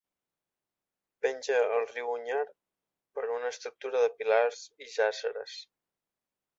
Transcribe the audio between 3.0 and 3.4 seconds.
per